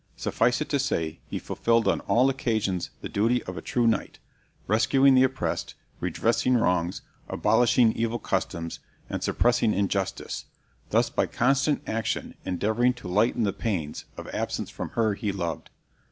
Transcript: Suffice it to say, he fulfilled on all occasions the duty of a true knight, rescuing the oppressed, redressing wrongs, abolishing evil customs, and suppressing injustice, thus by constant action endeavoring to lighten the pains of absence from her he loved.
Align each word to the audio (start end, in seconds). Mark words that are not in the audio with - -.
Suffice 0.17 0.61
it 0.61 0.69
to 0.69 0.79
say, 0.79 1.19
he 1.27 1.37
fulfilled 1.37 1.87
on 1.87 1.99
all 1.99 2.27
occasions 2.27 2.89
the 3.01 3.07
duty 3.07 3.43
of 3.43 3.55
a 3.55 3.61
true 3.61 3.85
knight, 3.85 4.17
rescuing 4.65 5.13
the 5.13 5.21
oppressed, 5.21 5.75
redressing 5.99 6.55
wrongs, 6.55 7.03
abolishing 7.29 7.93
evil 7.93 8.17
customs, 8.17 8.79
and 9.11 9.21
suppressing 9.23 9.75
injustice, 9.75 10.45
thus 10.89 11.11
by 11.11 11.27
constant 11.27 11.83
action 11.87 12.33
endeavoring 12.45 12.93
to 12.93 13.07
lighten 13.07 13.43
the 13.43 13.53
pains 13.53 14.05
of 14.17 14.27
absence 14.29 14.71
from 14.71 14.89
her 14.97 15.13
he 15.13 15.31
loved. 15.31 15.69